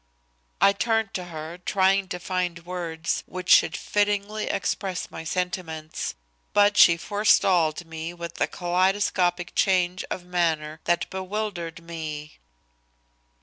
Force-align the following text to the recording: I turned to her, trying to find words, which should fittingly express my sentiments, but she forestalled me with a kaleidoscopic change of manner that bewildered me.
I 0.59 0.73
turned 0.73 1.13
to 1.13 1.25
her, 1.25 1.59
trying 1.59 2.07
to 2.07 2.17
find 2.19 2.65
words, 2.65 3.21
which 3.27 3.49
should 3.51 3.77
fittingly 3.77 4.45
express 4.45 5.11
my 5.11 5.23
sentiments, 5.23 6.15
but 6.53 6.75
she 6.75 6.97
forestalled 6.97 7.85
me 7.85 8.11
with 8.11 8.41
a 8.41 8.47
kaleidoscopic 8.47 9.53
change 9.53 10.03
of 10.09 10.25
manner 10.25 10.79
that 10.85 11.07
bewildered 11.11 11.83
me. 11.83 12.39